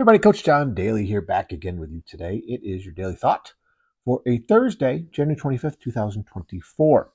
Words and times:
everybody, 0.00 0.18
Coach 0.18 0.44
John 0.44 0.72
Daly 0.72 1.04
here, 1.04 1.20
back 1.20 1.52
again 1.52 1.78
with 1.78 1.90
you 1.90 2.02
today. 2.06 2.42
It 2.46 2.62
is 2.64 2.86
your 2.86 2.94
daily 2.94 3.16
thought 3.16 3.52
for 4.06 4.22
a 4.26 4.38
Thursday, 4.38 5.04
January 5.10 5.38
25th, 5.38 5.78
2024. 5.78 7.12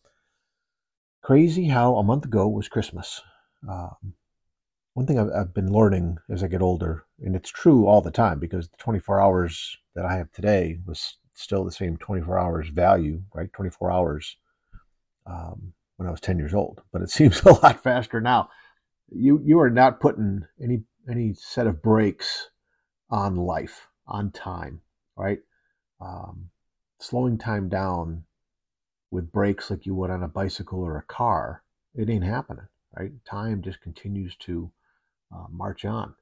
Crazy 1.23 1.67
how 1.67 1.95
a 1.95 2.03
month 2.03 2.25
ago 2.25 2.47
was 2.47 2.67
Christmas. 2.67 3.23
Um, 3.67 4.13
one 4.93 5.07
thing 5.07 5.17
I've, 5.17 5.31
I've, 5.35 5.53
been 5.55 5.73
learning 5.73 6.19
as 6.29 6.43
I 6.43 6.47
get 6.47 6.61
older, 6.61 7.05
and 7.23 7.35
it's 7.35 7.49
true 7.49 7.87
all 7.87 8.01
the 8.01 8.11
time 8.11 8.37
because 8.37 8.69
the 8.69 8.77
24 8.77 9.19
hours 9.19 9.75
that 9.95 10.05
I 10.05 10.13
have 10.17 10.31
today 10.31 10.77
was 10.85 11.17
still 11.33 11.63
the 11.63 11.71
same 11.71 11.97
24 11.97 12.37
hours 12.37 12.69
value, 12.69 13.23
right? 13.33 13.51
24 13.51 13.91
hours 13.91 14.37
um, 15.25 15.73
when 15.97 16.07
I 16.07 16.11
was 16.11 16.21
10 16.21 16.37
years 16.37 16.53
old, 16.53 16.83
but 16.93 17.01
it 17.01 17.09
seems 17.09 17.41
a 17.41 17.49
lot 17.49 17.81
faster 17.81 18.21
now. 18.21 18.49
You 19.09 19.41
you 19.43 19.59
are 19.59 19.71
not 19.71 19.99
putting 19.99 20.43
any 20.61 20.83
any 21.09 21.33
set 21.33 21.65
of 21.65 21.81
brakes 21.81 22.49
on 23.09 23.35
life, 23.35 23.87
on 24.07 24.31
time, 24.31 24.81
right? 25.15 25.39
Um, 26.01 26.49
slowing 26.99 27.37
time 27.37 27.69
down 27.69 28.23
with 29.11 29.31
brakes 29.31 29.69
like 29.69 29.85
you 29.85 29.95
would 29.95 30.09
on 30.09 30.23
a 30.23 30.27
bicycle 30.27 30.79
or 30.79 30.97
a 30.97 31.03
car, 31.03 31.63
it 31.93 32.09
ain't 32.09 32.23
happening, 32.23 32.67
right? 32.97 33.11
Time 33.25 33.61
just 33.61 33.81
continues 33.81 34.35
to 34.37 34.71
uh, 35.33 35.45
march 35.49 35.85
on. 35.85 36.15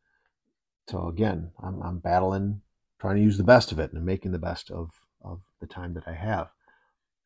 So 0.90 1.08
again, 1.08 1.52
I'm, 1.62 1.82
I'm 1.82 2.00
battling, 2.00 2.62
trying 3.00 3.16
to 3.16 3.22
use 3.22 3.38
the 3.38 3.44
best 3.44 3.72
of 3.72 3.80
it 3.80 3.94
and 3.94 4.06
making 4.06 4.31
the 4.31 4.40
best 4.40 4.70
of, 4.70 4.92
of 5.23 5.42
the 5.59 5.68
time 5.68 5.94
that 5.94 6.08
I 6.08 6.14
have. 6.14 6.50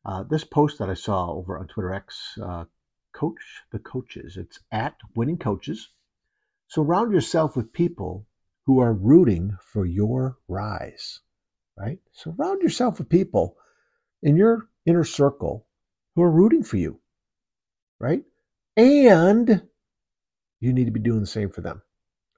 Uh, 0.04 0.22
this 0.22 0.44
post 0.44 0.78
that 0.78 0.88
I 0.88 0.94
saw 0.94 1.32
over 1.32 1.58
on 1.58 1.66
Twitter 1.66 1.92
X, 1.92 2.38
uh, 2.42 2.64
Coach 3.12 3.62
the 3.72 3.78
Coaches, 3.78 4.36
it's 4.36 4.60
at 4.70 4.94
Winning 5.14 5.38
Coaches. 5.38 5.88
Surround 6.68 7.12
yourself 7.12 7.56
with 7.56 7.72
people 7.72 8.26
who 8.68 8.80
are 8.80 8.92
rooting 8.92 9.56
for 9.62 9.86
your 9.86 10.36
rise, 10.46 11.20
right? 11.78 11.98
Surround 12.12 12.60
yourself 12.60 12.98
with 12.98 13.08
people 13.08 13.56
in 14.22 14.36
your 14.36 14.68
inner 14.84 15.04
circle 15.04 15.66
who 16.14 16.20
are 16.20 16.30
rooting 16.30 16.62
for 16.62 16.76
you, 16.76 17.00
right? 17.98 18.22
And 18.76 19.62
you 20.60 20.74
need 20.74 20.84
to 20.84 20.90
be 20.90 21.00
doing 21.00 21.20
the 21.20 21.26
same 21.26 21.48
for 21.48 21.62
them, 21.62 21.80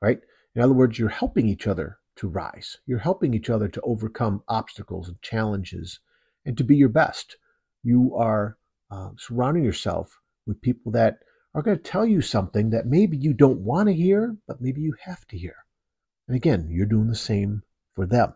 right? 0.01 0.21
In 0.55 0.63
other 0.63 0.73
words, 0.73 1.01
you're 1.01 1.09
helping 1.09 1.49
each 1.49 1.67
other 1.67 1.99
to 2.19 2.29
rise. 2.29 2.77
You're 2.87 3.01
helping 3.01 3.35
each 3.35 3.51
other 3.51 3.67
to 3.67 3.81
overcome 3.81 4.45
obstacles 4.47 5.09
and 5.09 5.21
challenges 5.23 5.99
and 6.47 6.57
to 6.59 6.63
be 6.63 6.77
your 6.77 6.91
best. 6.91 7.39
You 7.83 8.15
are 8.15 8.57
uh, 8.89 9.11
surrounding 9.19 9.65
yourself 9.65 10.21
with 10.47 10.63
people 10.63 10.93
that 10.93 11.19
are 11.57 11.63
going 11.63 11.77
to 11.77 11.83
tell 11.83 12.07
you 12.07 12.21
something 12.21 12.71
that 12.71 12.87
maybe 12.87 13.17
you 13.17 13.33
don't 13.33 13.63
want 13.63 13.89
to 13.89 13.93
hear, 13.93 14.37
but 14.47 14.61
maybe 14.61 14.81
you 14.81 14.95
have 15.03 15.27
to 15.27 15.37
hear. 15.37 15.57
And 16.31 16.37
again, 16.37 16.69
you're 16.71 16.87
doing 16.87 17.09
the 17.09 17.17
same 17.17 17.65
for 17.97 18.07
them. 18.07 18.35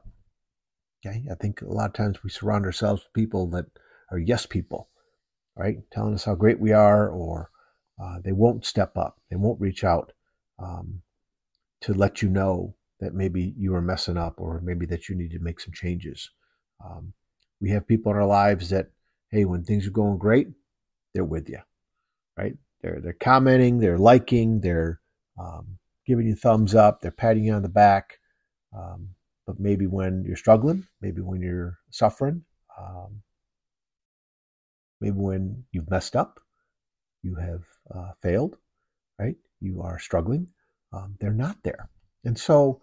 Okay. 1.06 1.24
I 1.30 1.36
think 1.36 1.62
a 1.62 1.72
lot 1.72 1.90
of 1.90 1.92
times 1.92 2.24
we 2.24 2.28
surround 2.28 2.64
ourselves 2.64 3.04
with 3.04 3.12
people 3.12 3.48
that 3.50 3.66
are 4.10 4.18
yes 4.18 4.46
people, 4.46 4.88
right? 5.56 5.76
Telling 5.92 6.12
us 6.12 6.24
how 6.24 6.34
great 6.34 6.58
we 6.58 6.72
are, 6.72 7.08
or 7.08 7.50
uh, 8.02 8.16
they 8.24 8.32
won't 8.32 8.66
step 8.66 8.96
up. 8.96 9.20
They 9.30 9.36
won't 9.36 9.60
reach 9.60 9.84
out 9.84 10.10
um, 10.58 11.02
to 11.82 11.94
let 11.94 12.20
you 12.20 12.28
know 12.28 12.74
that 12.98 13.14
maybe 13.14 13.54
you 13.56 13.72
are 13.76 13.80
messing 13.80 14.16
up 14.16 14.40
or 14.40 14.60
maybe 14.64 14.86
that 14.86 15.08
you 15.08 15.14
need 15.14 15.30
to 15.30 15.38
make 15.38 15.60
some 15.60 15.72
changes. 15.72 16.28
Um, 16.84 17.12
we 17.60 17.70
have 17.70 17.86
people 17.86 18.10
in 18.10 18.18
our 18.18 18.26
lives 18.26 18.70
that, 18.70 18.88
hey, 19.30 19.44
when 19.44 19.62
things 19.62 19.86
are 19.86 19.92
going 19.92 20.18
great, 20.18 20.48
they're 21.14 21.22
with 21.22 21.48
you, 21.48 21.60
right? 22.36 22.56
They're, 22.82 22.98
they're 23.00 23.12
commenting, 23.12 23.78
they're 23.78 23.98
liking, 23.98 24.62
they're 24.62 25.00
um, 25.38 25.78
giving 26.06 26.26
you 26.26 26.34
thumbs 26.34 26.74
up, 26.74 27.00
they're 27.00 27.10
patting 27.10 27.44
you 27.44 27.52
on 27.52 27.62
the 27.62 27.68
back. 27.68 28.18
Um, 28.76 29.10
but 29.46 29.60
maybe 29.60 29.86
when 29.86 30.24
you're 30.24 30.36
struggling, 30.36 30.86
maybe 31.00 31.20
when 31.20 31.40
you're 31.40 31.78
suffering, 31.90 32.44
um, 32.78 33.22
maybe 35.00 35.16
when 35.16 35.64
you've 35.72 35.90
messed 35.90 36.16
up, 36.16 36.40
you 37.22 37.34
have 37.36 37.62
uh, 37.94 38.12
failed, 38.22 38.56
right? 39.18 39.36
You 39.60 39.82
are 39.82 39.98
struggling. 39.98 40.48
Um, 40.92 41.16
they're 41.20 41.32
not 41.32 41.62
there. 41.62 41.88
And 42.24 42.38
so 42.38 42.80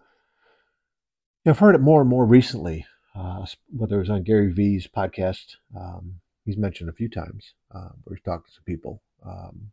you 1.43 1.49
know, 1.49 1.51
I've 1.51 1.59
heard 1.59 1.75
it 1.75 1.81
more 1.81 2.01
and 2.01 2.09
more 2.09 2.25
recently, 2.25 2.85
uh, 3.15 3.45
whether 3.69 3.95
it 3.95 3.99
was 3.99 4.09
on 4.09 4.23
Gary 4.23 4.51
Vee's 4.51 4.87
podcast, 4.87 5.55
um, 5.75 6.19
he's 6.45 6.57
mentioned 6.57 6.89
a 6.89 6.93
few 6.93 7.09
times 7.09 7.53
uh, 7.73 7.89
where 8.03 8.15
he's 8.15 8.23
talking 8.23 8.51
to 8.53 8.61
people. 8.63 9.01
Um, 9.25 9.71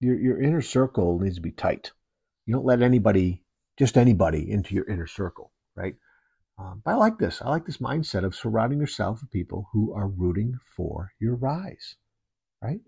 your, 0.00 0.16
your 0.16 0.40
inner 0.40 0.62
circle 0.62 1.18
needs 1.18 1.36
to 1.36 1.40
be 1.40 1.50
tight. 1.50 1.92
You 2.46 2.54
don't 2.54 2.64
let 2.64 2.80
anybody, 2.80 3.42
just 3.76 3.98
anybody, 3.98 4.50
into 4.50 4.74
your 4.74 4.88
inner 4.88 5.06
circle, 5.06 5.52
right? 5.74 5.96
Um, 6.58 6.80
but 6.84 6.92
I 6.92 6.94
like 6.94 7.18
this. 7.18 7.42
I 7.42 7.50
like 7.50 7.66
this 7.66 7.78
mindset 7.78 8.24
of 8.24 8.34
surrounding 8.34 8.80
yourself 8.80 9.20
with 9.20 9.30
people 9.30 9.68
who 9.72 9.92
are 9.92 10.08
rooting 10.08 10.58
for 10.76 11.12
your 11.20 11.34
rise, 11.34 11.96
right? 12.62 12.80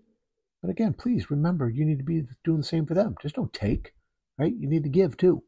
But 0.61 0.71
again, 0.71 0.93
please 0.93 1.29
remember 1.29 1.69
you 1.69 1.85
need 1.85 1.99
to 1.99 2.03
be 2.03 2.23
doing 2.43 2.57
the 2.59 2.63
same 2.63 2.85
for 2.85 2.93
them. 2.93 3.15
Just 3.21 3.35
don't 3.35 3.53
take, 3.53 3.93
right? 4.37 4.53
You 4.53 4.67
need 4.67 4.83
to 4.83 4.89
give 4.89 5.17
too. 5.17 5.43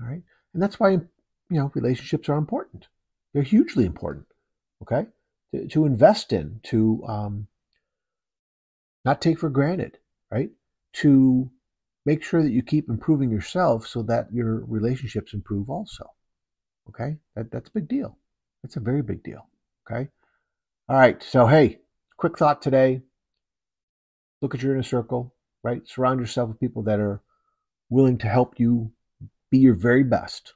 All 0.00 0.06
right. 0.06 0.22
And 0.54 0.62
that's 0.62 0.78
why, 0.78 0.90
you 0.90 1.08
know, 1.50 1.70
relationships 1.74 2.28
are 2.28 2.38
important. 2.38 2.86
They're 3.32 3.42
hugely 3.42 3.84
important. 3.84 4.26
Okay. 4.82 5.06
To, 5.54 5.66
to 5.68 5.86
invest 5.86 6.32
in, 6.32 6.60
to 6.64 7.04
um, 7.06 7.46
not 9.04 9.20
take 9.20 9.38
for 9.38 9.50
granted, 9.50 9.98
right? 10.30 10.50
To 10.94 11.50
make 12.10 12.24
sure 12.24 12.42
that 12.42 12.50
you 12.50 12.60
keep 12.60 12.88
improving 12.88 13.30
yourself 13.30 13.86
so 13.86 14.02
that 14.02 14.26
your 14.32 14.64
relationships 14.66 15.32
improve 15.32 15.70
also. 15.70 16.04
Okay? 16.88 17.16
That, 17.36 17.52
that's 17.52 17.68
a 17.68 17.72
big 17.72 17.86
deal. 17.86 18.18
That's 18.64 18.74
a 18.74 18.80
very 18.80 19.00
big 19.00 19.22
deal. 19.22 19.46
Okay? 19.88 20.08
All 20.88 20.98
right. 20.98 21.22
So, 21.22 21.46
hey, 21.46 21.78
quick 22.16 22.36
thought 22.36 22.62
today. 22.62 23.02
Look 24.42 24.56
at 24.56 24.62
your 24.62 24.72
inner 24.72 24.82
circle, 24.82 25.32
right? 25.62 25.86
Surround 25.86 26.18
yourself 26.18 26.48
with 26.48 26.58
people 26.58 26.82
that 26.82 26.98
are 26.98 27.22
willing 27.90 28.18
to 28.18 28.26
help 28.26 28.58
you 28.58 28.90
be 29.52 29.58
your 29.58 29.74
very 29.74 30.02
best, 30.02 30.54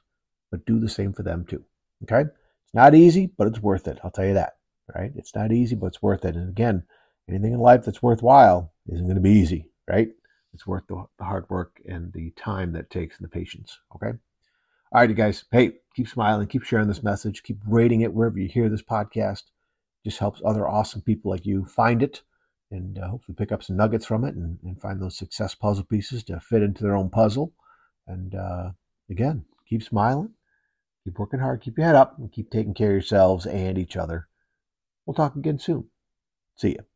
but 0.51 0.65
do 0.65 0.77
the 0.81 0.89
same 0.89 1.13
for 1.13 1.23
them 1.23 1.45
too. 1.47 1.63
Okay? 2.03 2.23
It's 2.29 2.73
not 2.73 2.95
easy, 2.95 3.31
but 3.37 3.47
it's 3.47 3.61
worth 3.61 3.87
it. 3.87 3.99
I'll 4.03 4.11
tell 4.11 4.25
you 4.25 4.33
that. 4.33 4.57
Right? 4.93 5.13
It's 5.15 5.33
not 5.33 5.53
easy, 5.53 5.75
but 5.75 5.87
it's 5.87 6.01
worth 6.01 6.25
it. 6.25 6.35
And 6.35 6.49
again, 6.49 6.83
anything 7.29 7.53
in 7.53 7.59
life 7.59 7.85
that's 7.85 8.03
worthwhile 8.03 8.73
isn't 8.89 9.05
going 9.05 9.15
to 9.15 9.21
be 9.21 9.39
easy, 9.39 9.69
right? 9.89 10.09
It's 10.55 10.65
worth 10.65 10.87
the, 10.87 11.05
hard 11.23 11.49
work 11.49 11.81
and 11.87 12.11
the 12.13 12.31
time 12.31 12.71
that 12.71 12.89
takes 12.89 13.17
and 13.17 13.25
the 13.25 13.29
patience. 13.29 13.77
Okay. 13.93 14.17
All 14.91 15.01
right, 15.01 15.09
you 15.09 15.15
guys. 15.15 15.43
Hey, 15.51 15.73
keep 15.93 16.07
smiling, 16.07 16.47
keep 16.47 16.63
sharing 16.63 16.87
this 16.87 17.03
message, 17.03 17.43
keep 17.43 17.57
rating 17.67 18.01
it 18.01 18.13
wherever 18.13 18.39
you 18.39 18.47
hear 18.47 18.69
this 18.69 18.81
podcast. 18.81 19.43
Just 20.05 20.19
helps 20.19 20.41
other 20.45 20.67
awesome 20.67 21.01
people 21.01 21.29
like 21.29 21.45
you 21.45 21.65
find 21.65 22.01
it 22.01 22.21
and 22.71 22.97
uh, 22.97 23.09
hopefully 23.09 23.35
pick 23.37 23.51
up 23.51 23.63
some 23.63 23.75
nuggets 23.75 24.05
from 24.05 24.23
it 24.23 24.35
and, 24.35 24.57
and, 24.63 24.79
find 24.79 25.01
those 25.01 25.17
success 25.17 25.53
puzzle 25.53 25.83
pieces 25.83 26.23
to 26.23 26.39
fit 26.39 26.63
into 26.63 26.83
their 26.83 26.95
own 26.95 27.09
puzzle. 27.09 27.53
And 28.07 28.33
uh, 28.33 28.71
again, 29.09 29.45
keep 29.67 29.83
smiling, 29.83 30.31
keep 31.03 31.19
working 31.19 31.39
hard, 31.39 31.61
keep 31.61 31.77
your 31.77 31.85
head 31.85 31.95
up, 31.95 32.17
and 32.17 32.31
keep 32.31 32.49
taking 32.49 32.73
care 32.73 32.89
of 32.89 32.93
yourselves 32.93 33.45
and 33.45 33.77
each 33.77 33.97
other. 33.97 34.27
We'll 35.05 35.15
talk 35.15 35.35
again 35.35 35.59
soon. 35.59 35.89
See 36.55 36.69
you. 36.69 36.94